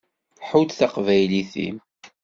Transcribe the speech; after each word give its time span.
Ḥudd 0.47 0.69
taqbaylit-im. 0.73 1.77